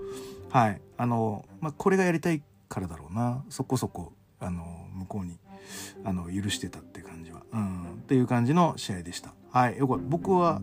[0.56, 0.80] はい。
[0.96, 3.44] あの、まあ、これがやりたいからだろうな。
[3.50, 4.64] そこそこ、あの、
[4.94, 5.38] 向こうに、
[6.02, 7.42] あの、許してたって感じは。
[7.52, 7.82] うん。
[7.82, 9.34] っていう感じの試合でした。
[9.52, 9.76] はい。
[9.76, 10.04] よかった。
[10.08, 10.62] 僕は、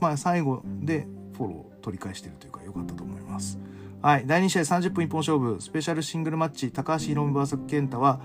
[0.00, 3.58] まあ、最後でフォロー取り返してるというか、良かったと思います。
[4.00, 4.26] はい。
[4.26, 8.18] 第2試合30分一本勝負、スペシャルシングルマッチ、高橋宏美 VS 健太は、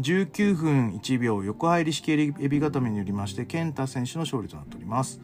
[0.00, 5.20] 19分1秒、横入り式エビ固めによりまして、健太選手の勝利となっております。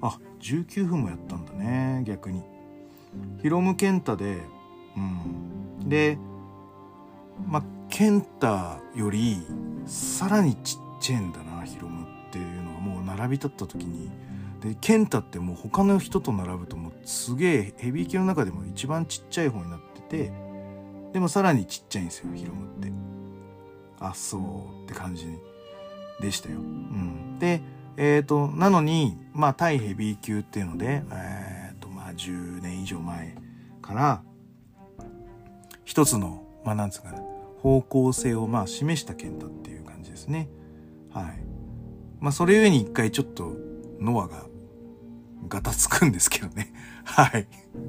[0.00, 2.61] あ、19分もやったんだね、逆に。
[3.40, 4.42] ヒロム健太で、
[4.96, 5.00] う
[5.84, 5.88] ん。
[5.88, 6.18] で、
[7.46, 9.38] まあ、健太より、
[9.86, 14.10] さらにちっちゃいんだな、ヒロムっていうのがもう並び立った時に、
[14.60, 20.32] で健太ってもう他の人と並ぶともうすげえヘビー級の中でも一番ちっちゃい方になってて
[21.12, 22.92] でもさらにちっちゃいんですよヒロムって。
[24.02, 25.26] あそうって感じ
[26.20, 27.60] でしたよ、うん、で
[27.96, 31.61] えっ、ー、となのにまあ対ヘビー級っていうのでえ、ー、
[32.30, 33.36] 10年以上前
[33.80, 34.22] から
[35.84, 37.22] 一つのまあなんつうかな
[37.58, 40.48] 方向性をまあ示した健太っていう感じですね
[41.12, 41.44] はい
[42.20, 43.56] まあそれゆえに一回ちょっと
[44.00, 44.46] ノアが
[45.48, 46.72] ガタつくんですけどね。
[47.04, 47.46] はい。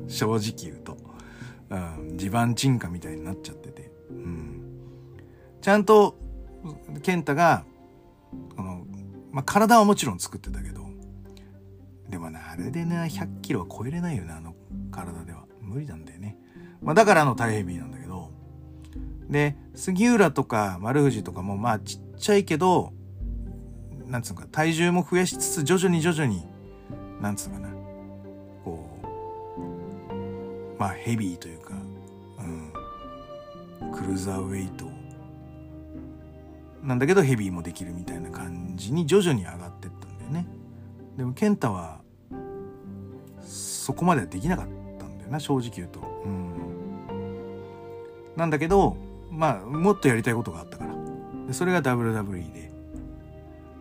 [0.08, 0.98] 正直言うと。
[1.70, 1.76] う
[2.14, 3.92] ん、地盤沈下みたいになっちゃってて。
[4.10, 4.80] うん。
[5.62, 6.18] ちゃんと、
[7.02, 7.66] 健太が、
[8.56, 8.86] この、
[9.32, 10.83] まあ、体はもちろん作ってたけど、
[12.14, 14.54] でもな、あれでね、100キロは超えれないよね、あの
[14.92, 15.46] 体では。
[15.60, 16.38] 無理なんだよね。
[16.84, 18.30] まあ、だからあの大ヘビーなんだけど、
[19.32, 22.94] で、杉浦とか丸藤とかも、まあ、ちっちゃいけど、
[24.06, 26.46] なんつうか、体重も増やしつつ、徐々に徐々に
[27.20, 27.70] なんつうかな。
[28.64, 31.74] こうまあヘビーというか、
[33.82, 34.86] うん、クルーザーウェイト。
[36.84, 40.46] なんだけどヘビーもできるみたいな感じに徐々に上がってったんだよね。
[41.18, 42.03] でも健太は
[43.84, 44.66] そこまではできなかっ
[44.98, 46.00] たんだよな正直言うと。
[46.26, 46.54] うん。
[48.38, 48.96] なんだけど
[49.30, 50.96] まあもっとやりたいことがあったから。
[51.48, 52.72] でそれが WWE で。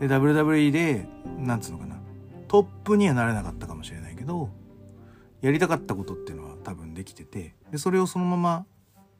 [0.01, 1.07] で WWE で
[1.39, 1.97] なんつうのかな。
[2.49, 4.51] トップにはなれなかったかもしれないけど
[5.41, 7.55] やりたかったことっていうのは多分できてて。
[7.71, 8.67] でそれをそのまま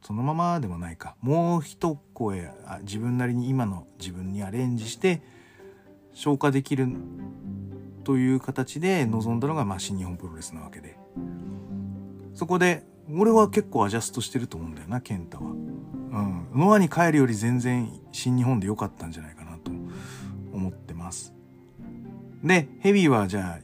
[0.03, 1.15] そのままでもないか。
[1.21, 5.23] もう一声あ自分なりに今の自分にアレンジして
[6.13, 6.89] 消化できる
[8.03, 10.97] という形で臨んだのがまあ新日本プロレスなわけで
[12.35, 15.51] そこで俺は結構アジャストしてると思うんだよな健太は。
[15.51, 19.71] うん、ノアに帰るより全然新日本で良かったんじゃないかなと
[20.53, 21.35] 思ってます。
[22.45, 23.61] で、ヘビーはじゃ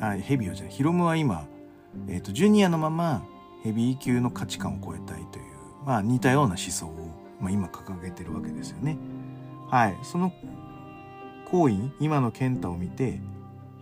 [0.00, 1.46] あ、あヘビーはじゃあ、ヒロムは今、
[2.08, 3.24] えっ、ー、と、ジュニアのまま
[3.62, 5.44] ヘビー級の価値観を超えたいという、
[5.84, 8.98] まあ似たような思想を、まあ、今掲げてるわけですよね。
[9.68, 9.96] はい。
[10.02, 10.32] その
[11.50, 13.20] 行為、今の健太を見て、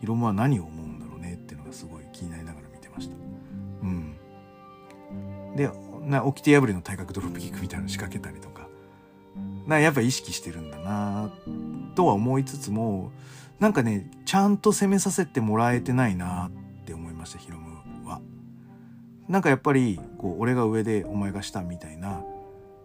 [0.00, 3.14] ヒロムは何を思うんだろうねっていうのがすごい気になりながら見てました。
[3.82, 4.16] うん。
[5.56, 5.70] で、
[6.02, 8.68] な、起きて破りの体格ドロップキックみたいなの仕掛けたりとか、
[9.66, 11.30] な、やっぱ意識してるんだな
[11.94, 13.12] とは思いつつも、
[13.58, 18.20] なんかね、ちゃんと攻めさせてもらえてないなって思いました、ヒロムは。
[19.28, 22.24] なんかやっぱり、こう、俺が上でお前が下みたいな、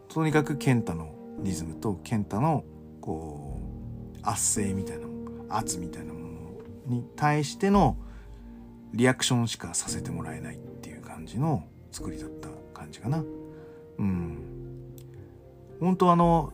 [0.09, 2.63] とにかく健太のリズムと健太の、
[3.01, 3.59] こ
[4.15, 5.07] う、圧政みたいな、
[5.49, 6.13] 圧みたいな
[6.85, 7.97] に対しての
[8.93, 13.23] リアクションしかさせてもらえないっていう感じの作りだった感じかな。
[13.97, 14.37] うん。
[15.79, 16.53] 本当あの、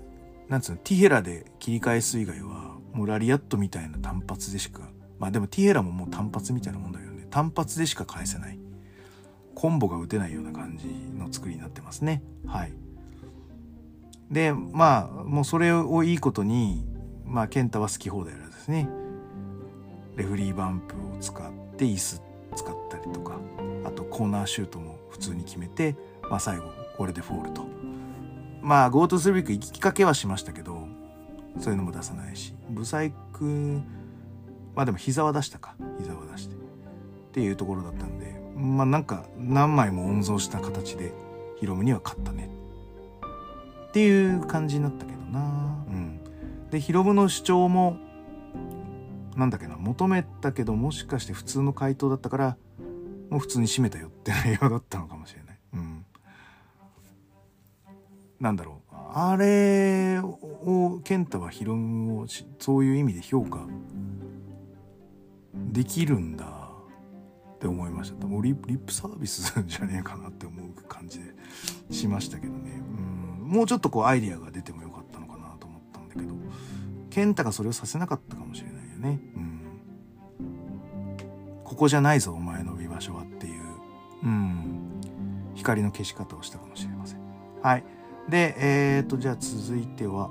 [0.49, 4.89] なんつうの、ティヘラで切り返す以外は、もうラリアットみたいな単発でしか
[5.21, 7.27] まあでもティエラももう単発みたいなもんだけどね。
[7.29, 8.57] 単発でしか返せない。
[9.53, 12.23] コンボが打てないような感じの作りになってますね。
[12.47, 12.73] はい。
[14.31, 16.83] でまあもうそれをいいことに
[17.23, 18.89] まあ健太は好き放題ですね。
[20.15, 22.21] レフリーバンプを使って椅子
[22.55, 23.39] 使ったりとか
[23.85, 25.95] あとコーナーシュートも普通に決めて、
[26.29, 26.65] まあ、最後
[26.97, 27.65] これでフォールと。
[28.61, 30.87] まあゴートゥスリープ行きかけはしましたけど
[31.59, 33.81] そういうのも出さないしブサイク
[34.75, 35.75] まあでも膝は出したか。
[35.99, 36.55] 膝は出して。
[36.55, 36.57] っ
[37.33, 41.13] ていうところだったんでまあなんか何枚も温存した形で
[41.59, 42.49] ヒロムには勝ったね。
[43.87, 45.39] っていう感じになったけどな。
[45.87, 46.19] うん。
[46.69, 47.97] でヒロムの主張も
[49.35, 52.57] なんだっけな求めたけどもしかして普通の回答だったから
[53.29, 55.57] もう普通に締めたよって内容だったのかもしれない。
[55.73, 56.05] うん。
[58.41, 58.95] なんだろう。
[59.13, 62.25] あれを健太はヒロムを
[62.59, 63.65] そういう意味で評価
[65.71, 66.45] できるんだ
[67.55, 68.27] って思いました。
[68.27, 71.25] もうリリップサービスじゃねえかなって思う感じで
[71.89, 72.81] しましたけどね。
[73.41, 73.47] うん。
[73.47, 76.33] もうちょっとこうアイディアが出てもよかったのかなと思ったんだけど
[77.09, 78.70] 健太がそれをさせなかったかもしれない。
[79.01, 79.19] ね。
[79.35, 79.61] うん。
[81.63, 83.63] ここじゃないぞお前の居場所はっていう。
[84.23, 85.01] うん。
[85.55, 87.19] 光の消し方をしたかもしれません。
[87.61, 87.83] はい。
[88.29, 90.29] でえー、とじゃあ続いては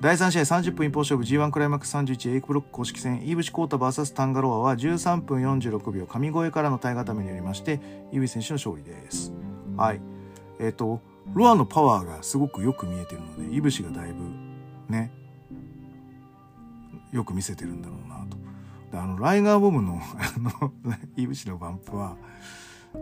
[0.00, 9.30] 第3試合30分一方勝負 G1 クライマックス 31A ブロック公式戦イブシコータ VS タンガロアは13分46秒神越からの体固めによりましてイブシ選手の勝利です。
[9.76, 10.00] はい。
[10.58, 11.02] えっ、と
[11.34, 14.24] ロアのパワーがすごくよく見えてるのでイブシがだいぶ
[14.88, 15.12] ね
[17.12, 18.36] よく見せてるんだろうなと
[18.92, 20.72] であのライガーボムの あの
[21.16, 22.16] イブシのバンプは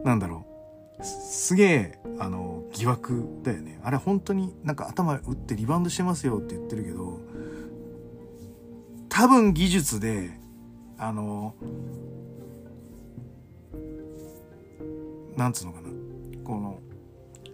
[0.05, 0.59] なんだろう
[1.03, 3.81] すげえ、あの、疑惑だよね。
[3.85, 7.21] あれ本当になんか頭打ってリバウンドしてますよって言ってるけど、
[9.09, 10.31] 多分技術で、
[10.99, 11.55] あの、
[15.37, 15.89] なんつうのかな。
[16.43, 16.81] この、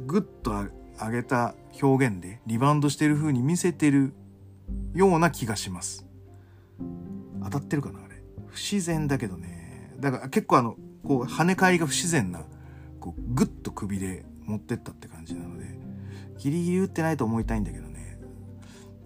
[0.07, 0.53] グッと
[0.99, 4.14] 上げた表現でリバウンドしてる風に見せてる
[4.95, 6.07] ような気がします。
[7.44, 8.22] 当たってるかなあれ。
[8.48, 9.92] 不自然だけどね。
[10.00, 12.44] だから結構あの、こう跳ね返りが不自然な
[12.98, 15.66] こうグッと首で持ってったって感じなので
[16.38, 18.18] ギリギリ打ってないと思いたいんだけどね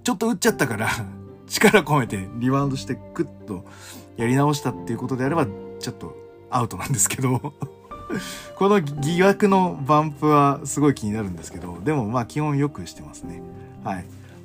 [0.05, 0.88] ちょっと打っちゃったから
[1.48, 3.64] 力込めてリバウンドしてグッと
[4.16, 5.46] やり直したっていうことであれば
[5.81, 6.16] ちょっと
[6.51, 7.55] アウトなんですけど
[8.57, 13.42] この疑惑のバンプはすごい気になるんですけどでもまあ基本よくしてますね
[13.83, 14.05] はい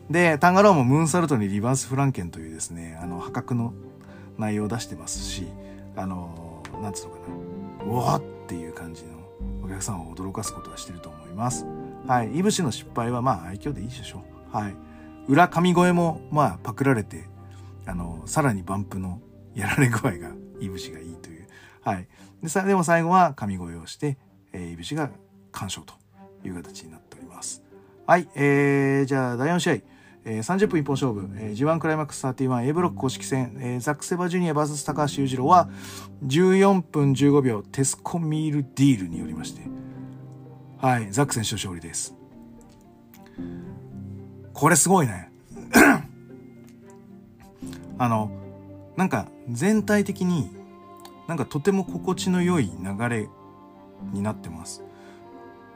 [0.09, 3.73] でタンガローもムーンサルトにリバースフランケンというですねあの破格の
[4.37, 5.47] 内容を出してますし
[5.95, 9.23] あのなんつうのかなうわっていう感じの
[9.63, 11.65] お客さんを驚かすことはしてると思います。
[12.07, 12.37] はい。
[12.37, 14.55] いぶしの失敗はまあ愛嬌でいいでしょう。
[14.55, 14.75] はい。
[15.27, 17.25] 裏神声もまあパクられて、
[17.85, 19.21] あの、さらにバンプの
[19.55, 21.47] やられ具合がいぶしがいいという。
[21.81, 22.07] はい。
[22.41, 24.17] で、さでも最後は神声をして、
[24.51, 25.09] えー、いぶしが
[25.51, 25.93] 完勝と
[26.45, 27.63] いう形になっております。
[28.05, 28.27] はい。
[28.35, 29.92] えー、じゃあ第4試合。
[30.25, 35.69] えー、30分一本勝負、えー、G1 クライマックス 31A ブロック公式戦、えー、ザック・セバジュニア VS 高橋裕次郎は
[36.25, 39.73] 14分15秒テスコミールディールによりまして。
[40.83, 42.13] はいザック選手の勝利です。
[44.53, 45.31] これすごいね。
[47.97, 48.29] あの
[48.97, 50.51] なんか全体的に
[51.29, 53.29] なんかとても心地の良い流れ
[54.11, 54.83] になってます。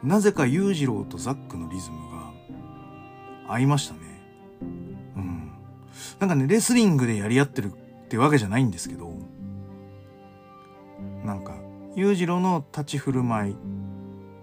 [0.03, 2.33] なぜか裕次郎とザックのリズムが
[3.47, 3.99] 合いましたね。
[6.19, 9.13] なんかね、レスリングでやり合ってるってわけじゃないんですけど、
[11.23, 11.55] なんか、
[11.95, 13.55] 裕次郎の立ち振る舞い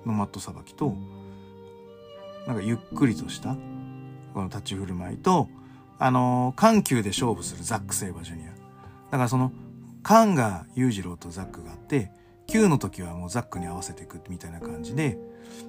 [0.06, 0.94] のマットさばきと、
[2.46, 3.56] なんかゆっくりとした
[4.34, 5.48] この立ち振る舞いと、
[5.98, 8.46] あのー、緩急で勝負するザック・セイバージュニア。
[8.46, 8.52] だ
[9.12, 9.52] からその、
[10.02, 12.10] 緩が裕次郎とザックがあって、
[12.48, 15.18] 9の時はもうザックに合わせていくみたいな感じで、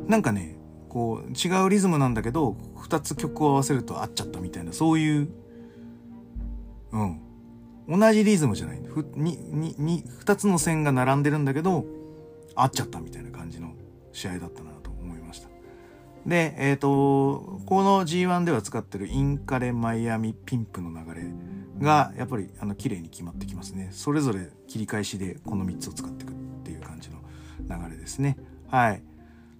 [0.07, 0.57] なんかね、
[0.89, 5.29] こう違うリズムなんだけど、2つ曲を合わせると合っちゃったみたいな、そういう
[6.91, 7.19] うん。
[7.87, 8.81] 同じリズムじゃない。
[8.85, 11.85] ふ、に、に、に、二つの線が並んでるんだけど、
[12.55, 13.73] 合っちゃったみたいな感じの
[14.11, 15.49] 試合だったなと思いました。
[16.25, 21.27] で、えっ、ー、と、この G1 では使ってるインカレマイアミピンプの流れ
[21.79, 23.89] が、やっぱり、あの、綺麗に決まってきますね。
[23.91, 27.17] それぞれ切り返しでこの3つを使っていくっていう感じの
[27.69, 28.37] 流れですね。
[28.69, 29.03] はい。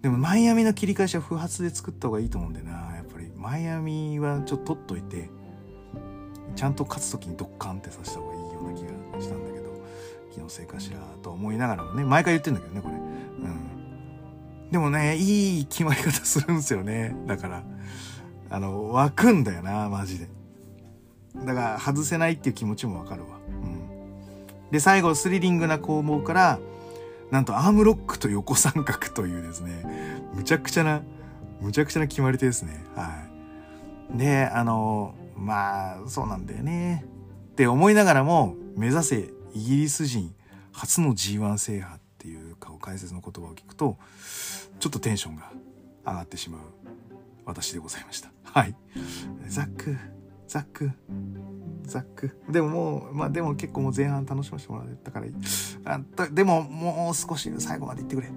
[0.02, 2.96] でも、マイアミの切り返しは不発で作った方がいいと思うんだよな。
[2.96, 5.30] やっぱり、マイアミはちょっと取っといて、
[6.56, 9.66] ちゃんと勝つ時にドッカンってさせた方がいいような気がしたんだけど
[10.34, 12.96] 気のせいかしらと思いながらもね毎回言ってんだけどねこれ。
[12.96, 14.72] うん。
[14.72, 17.16] でもねいい決まり方するんですよね。
[17.28, 17.64] だから
[18.50, 20.28] あの湧くんだよなマジで。
[21.36, 23.40] だから外せないっていう気持ちもわかるわ。
[23.48, 24.70] うん。
[24.72, 26.60] で最後スリリングな攻防から
[27.32, 29.84] なんとアームロックと横三角というですね
[30.34, 31.02] むちゃくちゃな
[31.60, 32.84] むちゃくちゃな決まり手ですね。
[32.96, 33.14] は
[34.14, 34.18] い。
[34.18, 37.06] であのまあそうなんだよね
[37.52, 40.34] って思いながらも目指せイギリス人
[40.72, 43.98] 初の G1 制覇っていう顔解説の言葉を聞くと
[44.80, 45.52] ちょっとテンションが
[46.06, 46.62] 上がってしまう
[47.46, 48.76] 私でございましたはい
[49.48, 49.98] ザック
[50.48, 50.92] ザック
[51.88, 52.38] ザック。
[52.50, 55.34] でももう、まあでも結構もう前半楽しませてもらったからいい。
[55.86, 56.00] あ
[56.32, 58.28] でももう少し最後まで行ってくれ。
[58.28, 58.32] っ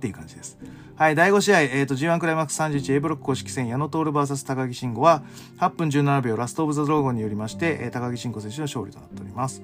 [0.00, 0.58] ていう感じです。
[0.98, 5.22] はい、第5試合、えっ、ー、と、G1 クライマックス31 A ブロック公式戦、矢野徹 VS 高木慎吾は、
[5.58, 9.62] 8分17秒ラストオブザドラゴンによりまして、えー、高木慎吾選手の勝利となっております。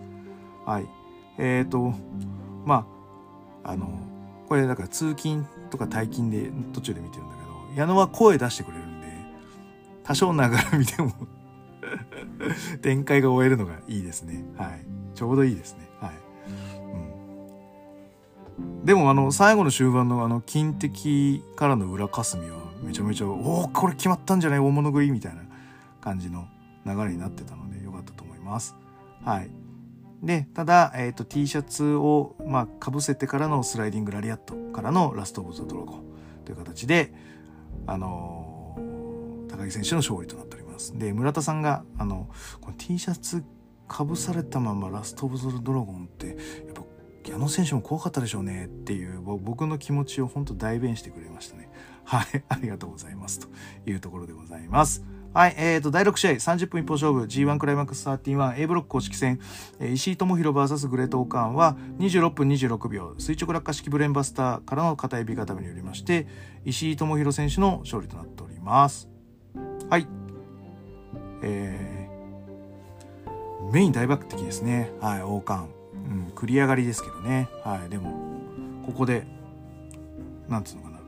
[0.65, 0.87] はい。
[1.39, 1.93] えっ、ー、と、
[2.65, 2.87] ま
[3.65, 3.99] あ、あの、
[4.49, 9.09] これだから通勤とか退勤で途中で見てるんだけど、矢野は声出してくれるんで、
[10.05, 11.11] 多少ながら見ても
[12.81, 14.45] 展開が終えるのがいいですね。
[14.57, 14.87] はい。
[15.17, 15.84] ちょうどいいですね。
[18.85, 25.43] でもあの最後の終盤のあの金敵からの裏霞はめちゃめちゃおおこれ決まったんじゃない大物食いみたいな
[26.01, 26.47] 感じの
[26.87, 28.77] 流れになってたのでよかったと思います。
[29.25, 29.51] はい。
[30.23, 36.05] で、ただ、えっ、ー、と、T シャツを、まあ、かぶせてからのスライディングラリアットからのラストオブザドラゴン
[36.45, 37.13] という形で、
[37.87, 40.97] あのー、高木選手の勝利となっております。
[40.99, 42.31] で、村田さんが、あの、
[42.63, 43.45] この T シャツ
[43.87, 46.37] かぶされたままラストオブザドラゴンって、やっ
[46.75, 46.83] ぱ
[47.27, 51.69] 矢野選手も怖かったでしょうねっていう僕の気持ちを本当代弁してくれましたね。
[52.05, 53.49] はい、ありがとうございますと
[53.87, 55.03] いうところでございます。
[55.33, 59.41] はい、えーと、第6試合、30分一方勝負、G1 クライマックス31 A ブロック公式戦、
[59.81, 66.29] え、石井智弘 VS グレートオーカーンは26分26秒、垂直落下式ブレンバスターからの片指固めによりまして、
[66.65, 69.09] 石井智弘選手の勝利となっております。
[69.91, 70.07] はい。
[71.43, 74.93] えー、メイン大抜擢ですね。
[75.01, 75.74] はい、王冠。
[76.05, 77.49] うん、繰り上がりですけどね。
[77.65, 77.89] はい。
[77.89, 78.13] でも、
[78.87, 79.27] ここで、
[80.49, 80.99] なんつうのかな。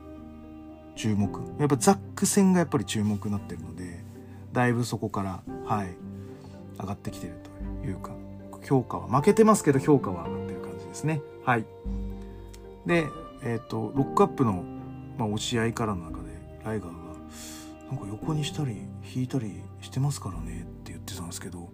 [0.95, 1.39] 注目。
[1.59, 4.03] やっぱザック戦がやっぱり注目になってるので、
[4.51, 5.95] だいぶそこから、はい、
[6.79, 7.33] 上がってきてる
[7.83, 8.11] というか、
[8.63, 11.21] 評価は、負けてますけど評価は上がってる感じですね。
[11.45, 11.65] はい。
[12.85, 13.07] で、
[13.43, 14.63] えっ、ー、と、ロックアップの、
[15.17, 16.29] まあ、押し合いからの中で、
[16.65, 16.97] ライガーが、
[17.89, 18.77] なんか横にしたり、
[19.15, 21.69] 引いたりしてますからねって言ってたんですけど、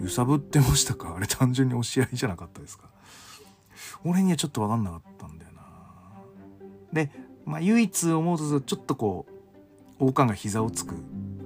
[0.00, 1.14] 揺さぶってましたか？
[1.16, 2.88] あれ単純に押し合いじゃなかったですか？
[4.04, 5.62] 俺にはちょっと分かんなかったんだよな。
[6.92, 7.10] で、
[7.44, 10.94] まあ、唯一思うとちょっとこう王冠が膝をつく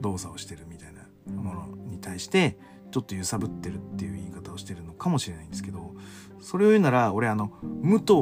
[0.00, 2.58] 動作をしてるみたいなものに対して
[2.90, 5.94] ちょっと揺さぶってるっていう言い方をしてるのかもしれないんですけど
[6.40, 8.12] それを言うなら俺あの武藤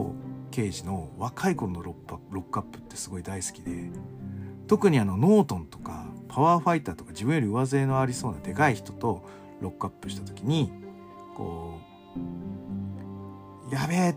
[0.53, 3.91] 刑事の若い頃のロックアップってすごい大好きで
[4.69, 9.25] 特にあのノートンとかパワーファイターとか自分より上背のありそうなでかい人と
[9.61, 10.73] ロックアップした時に
[11.37, 11.79] こ
[13.71, 14.15] うやべえ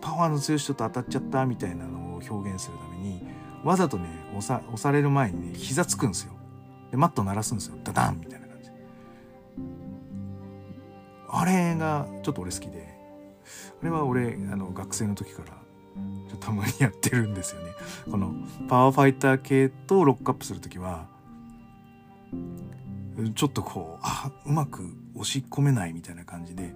[0.00, 3.22] パワーの強い人と当たっちゃったみたいなのを表現するために
[3.64, 4.06] わざとね
[4.36, 6.32] 押さ押される前にね膝つくんですよ。
[6.90, 7.76] でマット鳴らすんですよ。
[7.84, 8.70] ダダンみたいな感じ。
[11.30, 12.88] あれがちょっと俺好きで
[13.82, 15.58] あれは俺あの学生の時から
[16.40, 17.72] たまにやってるんですよね。
[18.10, 18.32] この
[18.68, 21.06] パワーファイター系とロックアップする時は
[23.34, 24.82] ちょっとこうあうまく
[25.14, 26.74] 押し込めないみたいな感じで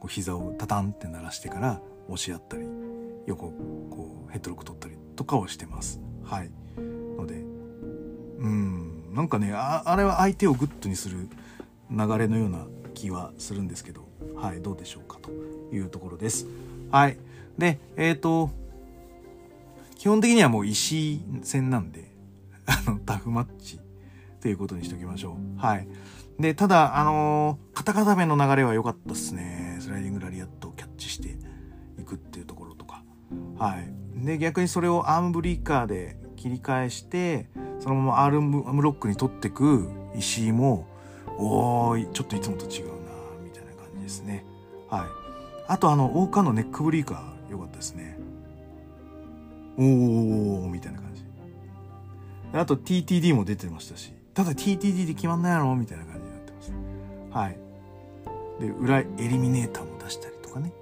[0.00, 2.66] こう膝をタタンって鳴らしてから押し合ったり
[3.26, 3.50] 横
[3.90, 6.00] こうヘッドロック取ったりとかをしてます。
[6.24, 6.50] はい。
[7.16, 7.36] ので
[8.38, 11.28] うんなんかねあれは相手をグッドにする
[11.90, 15.30] 流れのような気はするんですけどはいどうでしょうかと
[15.74, 16.46] いうところです。
[16.90, 17.16] はい。
[17.56, 18.50] でえっ、ー、と
[19.96, 22.10] 基本的にはもう石井戦なんで
[22.66, 23.78] あのタフマッチ
[24.44, 25.58] っていうことにしておきましょう。
[25.58, 25.88] はい。
[26.38, 29.78] で、ただ、あのー、カタカタ目の流れは良かったっすね。
[29.80, 31.38] スライディングラリアットをキャッチして
[31.98, 33.02] いくっていうところとか。
[33.58, 33.90] はい。
[34.22, 37.48] で、逆にそれをアームブリーカーで切り返して、
[37.80, 40.88] そのままアームロックに取ってく石井も、
[41.38, 42.92] おーい、ちょっといつもと違うな
[43.42, 44.44] みたいな感じですね。
[44.90, 45.06] はい。
[45.68, 48.18] あと、あの、王冠のネックブリーカー、良かったですね。
[49.78, 51.24] おー、みたいな感じ。
[52.52, 54.13] あと TTD も出てましたし。
[54.34, 56.72] ただ TTD で決まんないやろみたいな感じになってます。
[57.30, 57.56] はい。
[58.60, 60.72] で、裏エリミネーターも出したりとかね。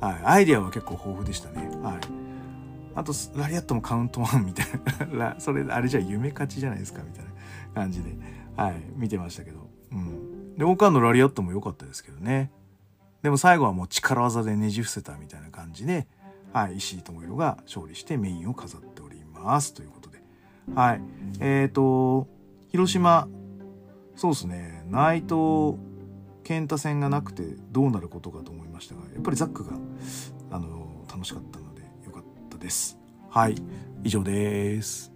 [0.00, 0.20] はい。
[0.24, 1.68] アイディアは結構豊富でしたね。
[1.82, 2.00] はい。
[2.94, 4.66] あと、ラリアットもカウントワンみたい
[5.12, 5.36] な。
[5.40, 7.30] それ、あれじゃ夢勝ちじゃないですかみたいな
[7.74, 8.16] 感じで。
[8.56, 8.74] はい。
[8.94, 9.68] 見てましたけど。
[9.92, 10.56] うん。
[10.56, 12.50] で、オカンのラリアットも良かったですけどね。
[13.22, 16.06] でも最後はもう力技でねじ伏せたみたいな感じで、
[16.52, 16.76] はい。
[16.76, 19.74] 石井智弘が勝利してメインを飾っております。
[19.74, 20.22] ということで。
[20.74, 21.00] はい。
[21.40, 22.28] えっ、ー、と、
[22.76, 23.26] 広島、
[24.16, 25.78] そうですね、内藤
[26.44, 29.78] 健太戦がなくてどうなることかと思いましたが、やっぱりザックが、
[30.50, 32.98] あの、楽しかったのでよかったです。
[33.30, 33.54] はい、
[34.04, 35.15] 以上です。